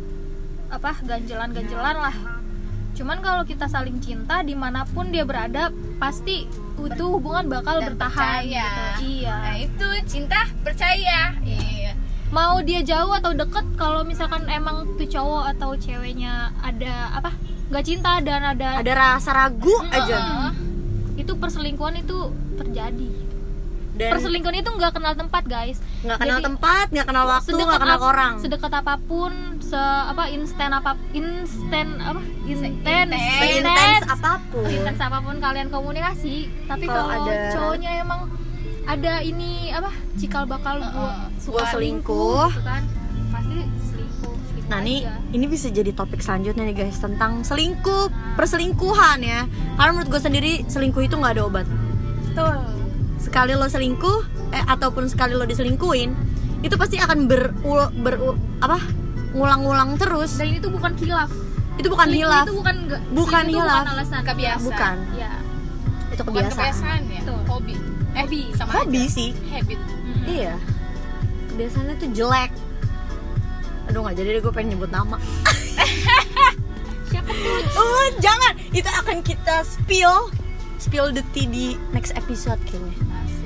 [0.67, 2.15] apa ganjelan-ganjelan lah.
[2.93, 6.45] Cuman kalau kita saling cinta di mana pun dia berada pasti
[6.83, 8.67] itu hubungan bakal Dan bertahan percaya.
[8.69, 8.83] gitu.
[9.23, 9.35] iya.
[9.39, 11.33] Nah itu cinta percaya.
[11.41, 11.93] Iya.
[12.33, 17.29] Mau dia jauh atau deket kalau misalkan emang tuh cowok atau ceweknya ada apa
[17.73, 20.13] nggak cinta dan ada, ada rasa ragu aja.
[20.15, 20.51] Heeh.
[21.15, 22.17] itu perselingkuhan itu
[22.55, 23.09] terjadi.
[23.93, 25.77] Dan perselingkuhan itu nggak kenal tempat guys.
[26.01, 28.33] Nggak kenal Jadi, tempat nggak kenal waktu nggak kenal ap- orang.
[28.37, 32.21] sedekat apa pun se apa instan apa instan apa?
[32.43, 33.13] Seintens.
[33.55, 34.65] intens apa pun.
[34.65, 36.49] Intens apa pun kalian komunikasi.
[36.65, 38.21] Tapi Kalau kalau ada- cowoknya emang
[38.83, 41.39] ada ini apa cikal bakal gua Heeh.
[41.39, 42.49] suka Gua selingkuh.
[42.49, 42.81] gitu kan.
[42.81, 43.02] selingkuh selingkuh
[44.63, 45.19] Nah nih aja.
[45.29, 49.43] ini bisa jadi topik selanjutnya nih guys tentang selingkuh, perselingkuhan ya.
[49.73, 51.67] Karena menurut gue sendiri selingkuh itu nggak ada obat.
[52.25, 52.55] betul
[53.17, 54.19] Sekali lo selingkuh,
[54.51, 56.11] eh ataupun sekali lo diselingkuhin,
[56.59, 58.15] itu pasti akan berul ber
[58.59, 58.79] apa
[59.31, 60.35] ngulang-ngulang terus.
[60.35, 61.31] dan ini tuh bukan hilaf
[61.73, 62.75] Itu bukan Selingkuh hilaf, itu bukan
[63.11, 63.81] Bukan itu hilaf.
[63.81, 64.63] bukan alasan Kebiasaan.
[64.63, 64.95] bukan.
[65.15, 65.31] ya
[66.07, 66.61] Itu bukan kebiasaan.
[66.69, 67.39] kebiasaan ya Betul.
[67.47, 67.73] hobi
[68.13, 68.41] eh Hobi.
[68.53, 69.09] sama Hobi aja.
[69.11, 69.29] sih.
[69.49, 70.23] habit Mm-mm.
[70.23, 70.53] Iya.
[71.49, 72.51] Kebiasaannya tuh jelek.
[73.85, 75.17] Aduh nggak jadi deh gue pengen nyebut nama.
[77.09, 80.31] siapa tuh Oh jangan, itu akan kita spill,
[80.77, 82.93] spill the tea di next episode kayaknya.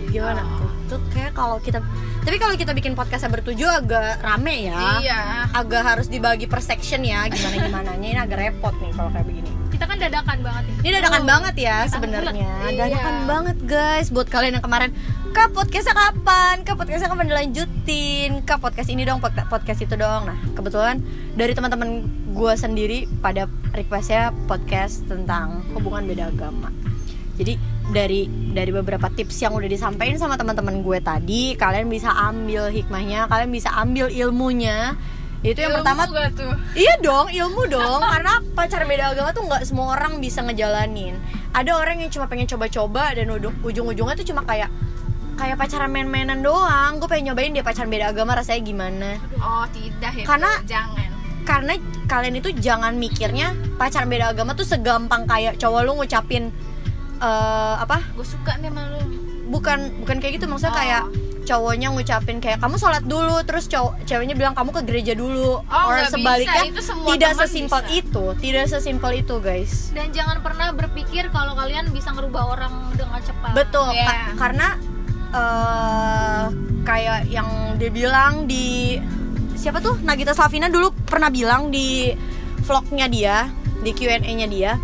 [0.08, 0.56] Gimana Oh.
[0.58, 0.71] tuh?
[0.88, 1.84] Tuh kayak kalau kita,
[2.21, 4.80] tapi kalau kita bikin podcastnya bertujuh agak rame ya.
[4.97, 5.19] iya
[5.52, 9.52] Agak harus dibagi per section ya, gimana gimana Ini agak repot nih kalau kayak begini.
[9.67, 12.50] kita kan dadakan banget Ini dadakan Oh, banget ya sebenarnya.
[12.71, 13.28] Dadakan Iya.
[13.28, 14.89] banget guys buat kalian yang kemarin
[15.38, 16.65] Kak podcastnya kapan?
[16.65, 18.41] Kak podcastnya kapan dilanjutin?
[18.41, 20.97] Kak podcast ini dong, pod- podcast itu dong Nah kebetulan
[21.38, 26.73] dari teman-teman gue sendiri pada requestnya podcast tentang hubungan beda agama
[27.38, 27.54] Jadi
[27.93, 33.30] dari dari beberapa tips yang udah disampaikan sama teman-teman gue tadi Kalian bisa ambil hikmahnya,
[33.30, 34.97] kalian bisa ambil ilmunya
[35.45, 38.02] Itu yang Ilmu pertama tuh Iya dong, ilmu dong.
[38.17, 41.13] Karena pacar beda agama tuh nggak semua orang bisa ngejalanin.
[41.54, 44.73] Ada orang yang cuma pengen coba-coba dan ujung- ujung-ujungnya tuh cuma kayak
[45.38, 46.97] kayak pacaran main-mainan doang.
[46.97, 49.10] Gue pengen nyobain dia pacaran beda agama rasanya gimana.
[49.38, 51.10] oh tidak ya Karena- jangan
[51.43, 51.73] Karena
[52.06, 56.52] kalian itu jangan mikirnya pacaran beda agama tuh segampang kayak cowok lu ngucapin
[57.17, 58.04] eh apa?
[58.12, 59.02] gue suka nih sama lu
[59.47, 60.78] Bukan bukan kayak gitu maksudnya Oh.
[60.78, 61.04] kayak
[61.47, 65.84] cowoknya ngucapin kayak kamu sholat dulu terus cowok ceweknya bilang kamu ke gereja dulu Oh,
[65.88, 66.13] or nggak bisa.
[66.13, 67.95] sebaliknya Itu semua tidak sesimpel bisa.
[67.95, 73.19] itu tidak sesimpel itu guys dan jangan pernah berpikir kalau kalian bisa ngerubah orang dengan
[73.21, 74.67] cepat Betul, ka- karena
[75.38, 76.43] eh
[76.88, 78.97] kayak yang dia bilang di
[79.54, 82.15] siapa tuh Nagita Slavina dulu pernah bilang di
[82.63, 83.47] vlognya dia,
[83.84, 84.76] di Q&A-nya dia,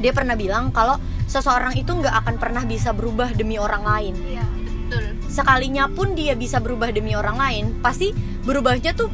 [0.00, 0.96] dia pernah bilang kalau
[1.28, 4.14] seseorang itu nggak akan pernah bisa berubah demi orang lain.
[4.16, 4.44] Iya.
[4.90, 8.10] betul Sekalinya pun dia bisa berubah demi orang lain, pasti
[8.42, 9.12] berubahnya tuh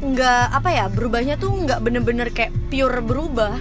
[0.00, 3.56] nggak apa ya, berubahnya tuh nggak bener-bener kayak pure berubah.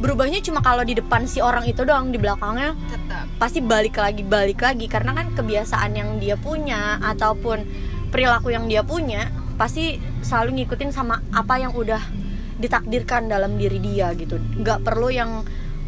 [0.00, 4.24] Berubahnya cuma kalau di depan si orang itu doang, di belakangnya tetap pasti balik lagi
[4.24, 7.64] balik lagi karena kan kebiasaan yang dia punya ataupun
[8.08, 12.00] perilaku yang dia punya pasti selalu ngikutin sama apa yang udah
[12.56, 15.44] ditakdirkan dalam diri dia gitu nggak perlu yang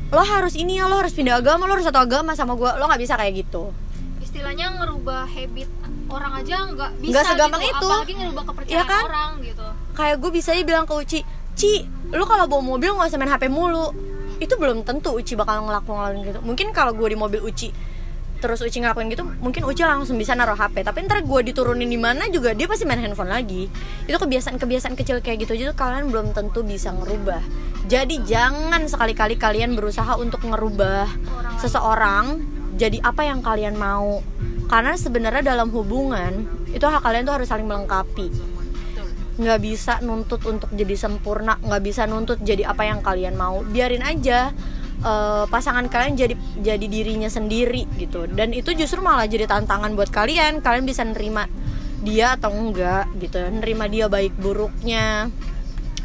[0.09, 2.85] lo harus ini ya lo harus pindah agama lo harus satu agama sama gue lo
[2.85, 3.73] nggak bisa kayak gitu
[4.21, 5.69] istilahnya ngerubah habit
[6.09, 7.73] orang aja nggak bisa Nggak segampang gitu.
[7.73, 7.89] itu.
[7.89, 9.03] apalagi ngerubah kepercayaan Iya kan?
[9.09, 11.21] orang gitu kayak gue bisa bilang ke Uci
[11.53, 11.73] Ci
[12.13, 13.93] lo kalau bawa mobil nggak usah main HP mulu.
[14.43, 16.39] Itu belum tentu Uci bakal ngelakuin gitu.
[16.45, 17.93] Mungkin kalau gue di mobil Uci
[18.43, 21.95] terus Uci ngelakuin gitu mungkin Uci langsung bisa naruh HP tapi ntar gue diturunin di
[21.95, 23.71] mana juga dia pasti main handphone lagi.
[24.11, 27.39] Itu kebiasaan-kebiasaan kecil kayak gitu aja tuh kalian belum tentu bisa ngerubah.
[27.87, 32.25] Jadi jangan sekali-kali kalian berusaha untuk ngerubah Orang seseorang
[32.75, 34.19] jadi apa yang kalian mau.
[34.67, 36.43] Karena sebenarnya dalam hubungan
[36.75, 38.52] itu hak kalian tuh harus saling melengkapi
[39.33, 43.65] nggak bisa nuntut untuk jadi sempurna nggak bisa nuntut jadi apa yang kalian mau.
[43.65, 44.53] Biarin aja
[45.01, 48.29] eh, pasangan kalian jadi jadi dirinya sendiri gitu.
[48.29, 50.61] Dan itu justru malah jadi tantangan buat kalian.
[50.61, 51.49] Kalian bisa nerima
[52.05, 53.41] dia atau enggak gitu.
[53.41, 55.33] Nerima dia baik buruknya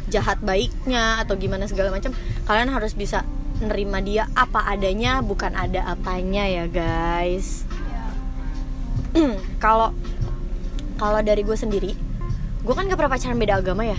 [0.08, 2.16] jahat baiknya atau gimana segala macam.
[2.48, 7.68] Kalian harus bisa nerima dia apa adanya bukan ada apanya ya guys.
[9.64, 9.92] Kalau
[10.98, 12.07] kalau dari gue sendiri
[12.58, 13.98] gue kan gak pernah pacaran beda agama ya.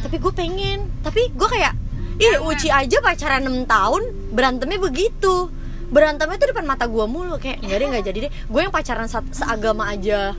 [0.00, 0.88] Tapi gue pengen.
[1.00, 1.74] Tapi gue kayak
[2.16, 5.48] ih Uci aja pacaran 6 tahun berantemnya begitu.
[5.88, 7.36] Berantemnya tuh depan mata gue mulu.
[7.36, 8.32] Kayak nggak deh nggak jadi deh.
[8.46, 10.32] Gue yang pacaran sa- seagama aja.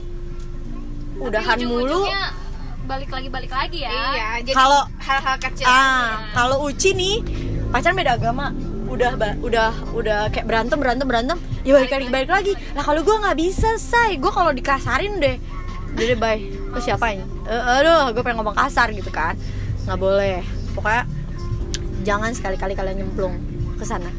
[1.16, 1.86] Udahan Tapi mulu.
[1.86, 2.24] ujung-ujungnya
[2.82, 3.90] balik lagi balik lagi ya.
[4.42, 7.16] Iya Kalau- hal-hal kecil ah kalau Uci nih
[7.70, 8.50] pacaran beda agama.
[8.90, 11.38] Udah udah udah kayak berantem berantem berantem.
[11.62, 12.52] Ya balik lagi balik lagi.
[12.74, 14.18] Lah kalau gue nggak bisa say.
[14.18, 15.36] Gue kalau dikasarin deh.
[15.92, 16.40] Jadi bye
[16.72, 17.24] terus siapa ini?
[17.46, 19.36] Eh, aduh gue pengen ngomong kasar gitu kan.
[19.84, 20.40] Nggak boleh.
[20.72, 21.04] Pokoknya
[22.02, 23.38] jangan sekali-kali kalian nyemplung
[23.78, 24.10] ke sana.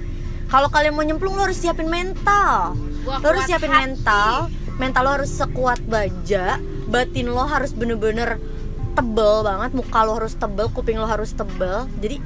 [0.48, 2.78] Kalau kalian mau nyemplung lo harus siapin mental.
[3.10, 3.82] Wah, lo harus siapin hati.
[3.90, 4.34] mental.
[4.78, 6.62] Mental lo harus sekuat baja.
[6.86, 8.38] Batin lo harus bener-bener
[8.94, 9.74] tebel banget.
[9.74, 11.90] Muka lo harus tebel kuping lo harus tebel.
[11.98, 12.22] Jadi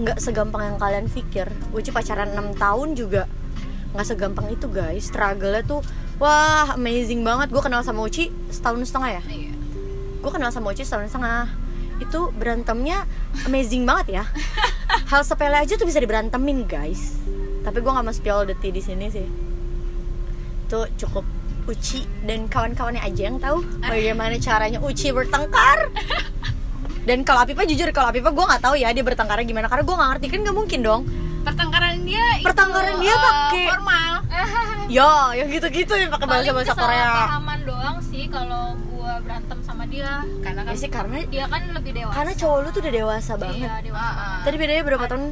[0.00, 1.52] nggak segampang yang kalian pikir.
[1.76, 3.28] Uci pacaran 6 tahun juga
[3.92, 5.12] nggak segampang itu guys.
[5.12, 5.84] Struggle-nya tuh
[6.16, 7.52] wah amazing banget.
[7.52, 9.22] Gue kenal sama Uci setahun setengah ya?
[9.28, 9.49] Iya.
[10.20, 11.48] Gue kenal sama Uci setahun setengah.
[12.00, 13.04] Itu berantemnya
[13.44, 14.24] amazing banget ya.
[15.08, 17.16] Hal sepele aja tuh bisa diberantemin guys.
[17.60, 19.26] Tapi gue nggak mau spill tea di sini sih.
[20.68, 21.24] Itu cukup
[21.68, 22.24] Uci.
[22.24, 25.92] Dan kawan-kawannya aja yang tahu bagaimana caranya Uci bertengkar.
[27.04, 29.66] Dan kalau Apipa jujur kalau Apipa gue nggak tahu ya dia bertengkarnya gimana.
[29.68, 30.26] Karena gue nggak ngerti.
[30.32, 31.02] Kan nggak mungkin dong
[31.42, 34.12] pertengkaran dia itu, Pertengkaran dia eh, pakai- formal.
[34.90, 36.98] Ya yang gitu-gitu yang pakai bahasa bahasa Korea.
[37.06, 41.62] kesalahpahaman doang sih kalau gua berantem sama dia karena ya kan sih karena dia kan
[41.70, 42.14] lebih dewasa.
[42.16, 43.58] karena cowok lu tuh udah dewasa banget.
[43.62, 45.24] Iya dewasa tadi bedanya berapa tahun?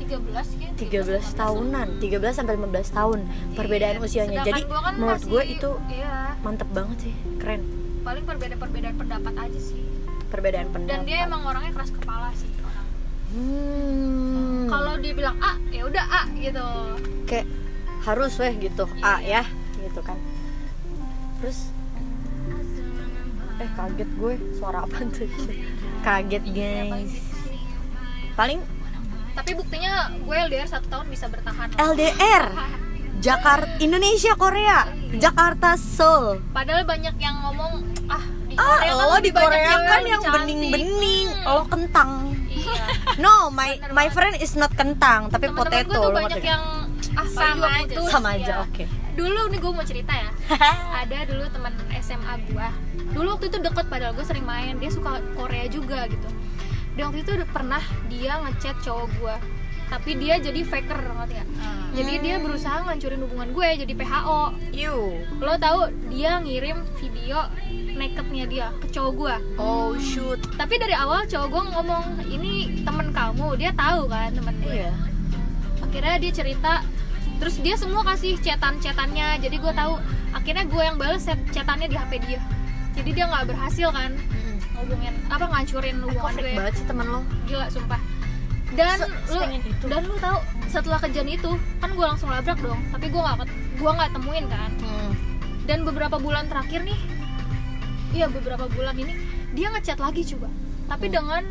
[0.00, 0.20] 13
[0.58, 1.88] ya 13 tahunan.
[1.98, 3.18] 13 sampai 15 tahun
[3.54, 4.40] perbedaan usianya.
[4.42, 6.34] Jadi gua kan menurut masih- gue itu iya.
[6.40, 7.62] mantep banget sih keren.
[8.00, 9.80] Paling perbedaan-perbedaan pendapat aja sih.
[10.28, 12.86] Perbedaan pendapat dan dia emang orangnya keras kepala sih orang.
[13.30, 16.66] Hmm, kalau dia bilang A ya udah A gitu.
[17.26, 17.46] Kayak
[18.00, 19.42] harus weh gitu A Iya.
[19.42, 19.44] ya
[19.82, 20.16] gitu kan.
[21.42, 21.58] Terus
[23.60, 25.28] eh kaget gue suara apa tuh?
[26.06, 27.12] Kaget Iya, guys
[28.40, 28.60] paling
[29.30, 31.92] tapi buktinya gue LDR satu tahun bisa bertahan loh.
[31.92, 32.44] LDR
[33.20, 34.88] Jakarta Indonesia Korea.
[35.12, 36.40] Jakarta Seoul.
[36.56, 40.22] Padahal banyak yang ngomong ah di ah Korea kan lo di Korea kan lebih yang
[40.24, 42.10] cantik." bening-bening lo kentang.
[42.24, 42.29] iya
[43.24, 46.44] no my Bener my friend is not kentang tapi teman-teman gue potato tuh lo banyak
[46.44, 46.64] yang
[47.18, 47.94] ah Sama aja.
[48.06, 48.64] sama aja iya.
[48.64, 48.84] oke.
[49.18, 50.30] Dulu nih gue mau cerita ya.
[51.02, 52.68] Ada dulu teman SMA gue
[53.10, 54.78] dulu waktu itu deket padahal gue sering main.
[54.78, 56.28] Dia suka Korea juga gitu.
[56.94, 59.36] Dan waktu itu udah pernah dia ngechat cowok gue
[59.90, 61.48] tapi dia jadi faker ngerti gak?
[61.58, 61.90] Ah.
[61.90, 65.18] jadi dia berusaha ngancurin hubungan gue jadi PHO you.
[65.42, 67.50] Lo tahu dia ngirim video
[67.98, 70.38] nakednya dia ke cowok gue oh shoot.
[70.54, 74.74] Tapi dari awal cowok gue ngomong ini temen kamu dia tahu kan temen gue.
[74.76, 74.92] Iya.
[75.80, 76.72] Akhirnya dia cerita
[77.36, 79.94] terus dia semua kasih chatan-chatannya jadi gue tahu
[80.30, 82.40] akhirnya gue yang bales chatannya di HP dia.
[82.92, 84.12] Jadi dia nggak berhasil kan
[84.72, 86.52] ngubungin apa ngancurin kok hubungan gue.
[86.54, 87.20] banget sih temen lo?
[87.44, 88.00] Gila sumpah.
[88.70, 89.84] Dan Se- lu itu.
[89.88, 92.78] dan lu tahu setelah kejadian itu kan gue langsung labrak dong.
[92.88, 93.36] Tapi gue nggak
[93.76, 94.70] gue nggak temuin kan.
[94.80, 95.12] Hmm.
[95.60, 96.98] dan beberapa bulan terakhir nih
[98.10, 99.14] iya beberapa bulan ini
[99.52, 100.50] dia ngechat lagi coba.
[100.88, 101.14] Tapi Hmm.
[101.14, 101.42] dengan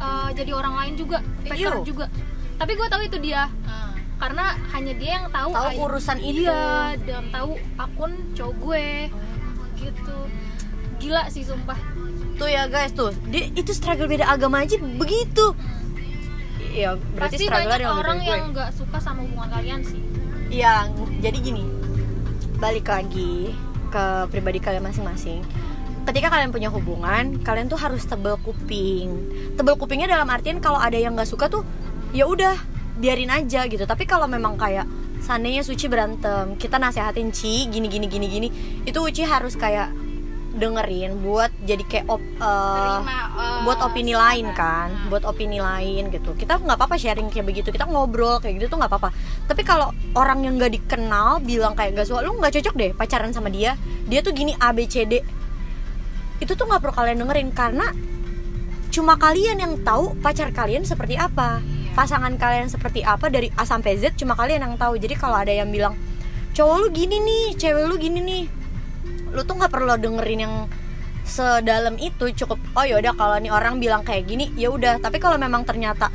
[0.00, 1.72] uh, jadi orang lain juga faker Iyo.
[1.86, 2.06] juga.
[2.54, 3.50] Tapi gue tahu itu dia.
[3.66, 3.92] Ah.
[4.14, 6.46] karena hanya dia yang tahu tahu urusan itu.
[6.46, 8.86] Iya dan tahu akun cowok gue.
[9.74, 10.18] Gitu.
[11.02, 11.76] Gila sih sumpah.
[12.38, 13.10] Tuh ya guys tuh.
[13.28, 15.52] Dia itu struggle beda agama aja begitu.
[16.74, 20.00] Iya, berarti pasti struggle banyak orang yang nggak suka sama hubungan kalian sih.
[20.50, 20.90] Iya,
[21.22, 21.64] jadi gini.
[22.58, 23.54] Balik lagi
[23.94, 25.42] ke pribadi kalian masing-masing.
[26.04, 29.08] Ketika kalian punya hubungan, kalian tuh harus tebel kuping.
[29.56, 31.64] Tebel kupingnya dalam artian kalau ada yang nggak suka tuh
[32.12, 32.54] ya udah
[33.00, 33.88] biarin aja gitu.
[33.88, 34.84] Tapi kalau memang kayak
[35.24, 38.48] seandainya Suci berantem, kita nasehatin Ci gini gini gini gini,
[38.84, 39.90] itu Uci harus kayak
[40.54, 44.22] dengerin buat jadi kayak op, eh, Terima, eh, buat opini saran.
[44.22, 48.62] lain kan buat opini lain gitu kita nggak apa-apa sharing kayak begitu kita ngobrol kayak
[48.62, 49.10] gitu tuh nggak apa-apa
[49.50, 53.34] tapi kalau orang yang nggak dikenal bilang kayak gak suka lu nggak cocok deh pacaran
[53.34, 53.74] sama dia
[54.06, 55.18] dia tuh gini A B C D
[56.42, 57.86] itu tuh nggak perlu kalian dengerin karena
[58.90, 61.62] cuma kalian yang tahu pacar kalian seperti apa
[61.94, 64.98] pasangan kalian seperti apa dari A sampai Z cuma kalian yang tahu.
[64.98, 65.94] Jadi kalau ada yang bilang
[66.54, 68.44] cowok lu gini nih cewek lu gini nih
[69.34, 70.54] lu tuh nggak perlu dengerin yang
[71.26, 74.98] sedalam itu cukup oh yaudah kalau nih orang bilang kayak gini ya udah.
[74.98, 76.10] Tapi kalau memang ternyata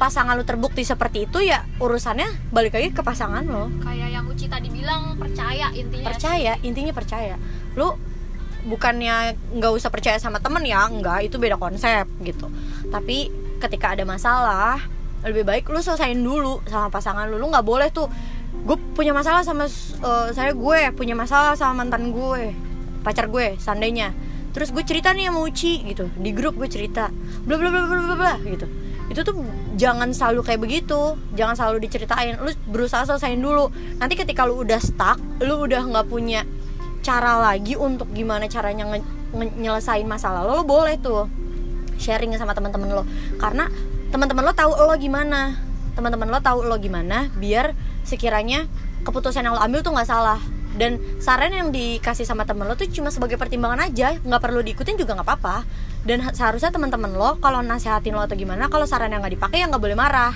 [0.00, 3.68] pasangan lu terbukti seperti itu ya urusannya balik lagi ke pasangan lo.
[3.84, 7.36] Kayak yang Uci tadi bilang percaya intinya percaya intinya percaya.
[7.76, 7.92] Lu
[8.62, 12.46] bukannya nggak usah percaya sama temen ya enggak itu beda konsep gitu.
[12.90, 14.78] Tapi ketika ada masalah
[15.22, 17.38] lebih baik lu selesain dulu sama pasangan lu.
[17.38, 18.06] Lu nggak boleh tuh
[18.52, 22.54] gue punya masalah sama eh, saya gue punya masalah sama mantan gue
[23.02, 24.14] pacar gue seandainya.
[24.52, 26.06] Terus gue cerita nih sama Uci gitu.
[26.14, 27.10] Di grup gue cerita
[27.46, 28.66] bla bla bla bla bla bla gitu.
[29.10, 29.42] Itu tuh
[29.74, 32.38] jangan selalu kayak begitu jangan selalu diceritain.
[32.38, 33.74] Lu berusaha selesain dulu.
[33.98, 36.46] Nanti ketika lu udah stuck lu udah nggak punya
[37.02, 41.26] cara lagi untuk gimana caranya nge- nge- nyelesain masalah lo lo boleh tuh
[41.98, 43.04] sharing sama teman-teman lo.
[43.36, 43.66] Karena
[44.14, 45.58] teman-teman lo tahu lo gimana.
[45.92, 48.64] Teman-teman lo tahu lo gimana biar sekiranya
[49.04, 50.40] keputusan yang lo ambil tuh nggak salah.
[50.72, 54.96] Dan saran yang dikasih sama temen lo tuh cuma sebagai pertimbangan aja nggak perlu diikutin
[54.96, 55.56] juga nggak apa-apa.
[56.02, 59.62] Dan ha- seharusnya teman-teman lo kalau nasehatin lo atau gimana kalau saran yang nggak dipakai
[59.62, 60.32] ya nggak boleh marah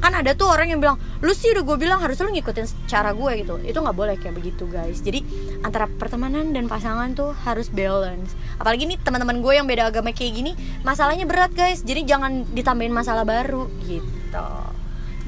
[0.00, 3.12] kan ada tuh orang yang bilang lu sih udah gue bilang harus lu ngikutin cara
[3.12, 3.60] gue gitu.
[3.60, 5.04] Itu nggak boleh kayak begitu guys.
[5.04, 5.20] Jadi
[5.60, 8.32] antara pertemanan dan pasangan tuh harus balance.
[8.56, 11.84] Apalagi nih teman-teman gue yang beda agama kayak gini masalahnya berat guys.
[11.84, 14.48] Jadi jangan ditambahin masalah baru gitu.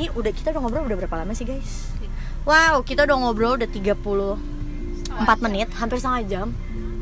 [0.00, 1.92] Ini udah kita udah ngobrol udah berapa lama sih guys?
[2.48, 6.48] Wow kita udah ngobrol udah 34 menit hampir setengah jam.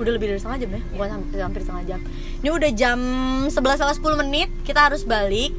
[0.01, 0.83] Udah lebih dari setengah jam ya?
[0.97, 2.01] Bukan hampir, hampir setengah jam.
[2.41, 2.99] Ini udah jam
[3.47, 5.53] 11 lewat 10 menit kita harus balik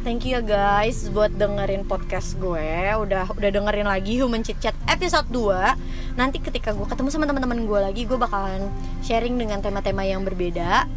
[0.00, 2.70] Thank you ya guys buat dengerin podcast gue.
[2.96, 6.16] Udah udah dengerin lagi Human Chit Chat episode 2.
[6.16, 8.72] Nanti ketika gue ketemu sama teman-teman gue lagi, gue bakalan
[9.04, 10.88] sharing dengan tema-tema yang berbeda.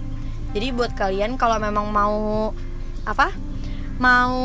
[0.53, 2.53] jadi buat kalian kalau memang mau
[3.09, 3.33] apa
[3.97, 4.37] mau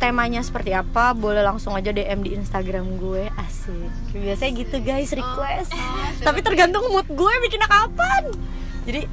[0.00, 5.68] temanya seperti apa boleh langsung aja DM di Instagram gue asik biasanya gitu guys request
[6.24, 8.24] tapi tergantung mood gue bikinnya kapan
[8.88, 9.04] jadi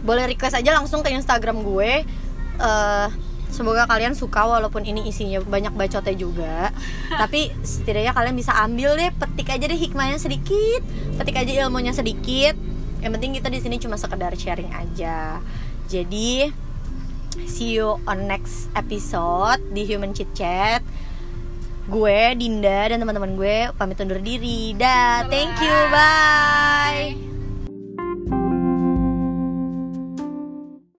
[0.00, 2.08] boleh request aja langsung ke Instagram gue
[2.54, 3.08] Eh,
[3.54, 6.74] semoga kalian suka walaupun ini isinya banyak bacotnya juga.
[7.22, 10.82] Tapi setidaknya kalian bisa ambil deh petik aja deh hikmahnya sedikit.
[11.14, 12.58] Petik aja ilmunya sedikit.
[12.98, 15.38] Yang penting kita di sini cuma sekedar sharing aja.
[15.86, 16.50] Jadi
[17.46, 20.82] see you on next episode di Human Chit Chat.
[21.86, 24.74] Gue Dinda dan teman-teman gue pamit undur diri.
[24.74, 27.33] Dah thank you bye